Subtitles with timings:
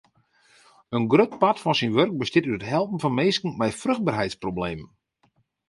[0.99, 4.89] In grut part fan syn wurk bestiet út it helpen fan minsken mei fruchtberheidsproblemen.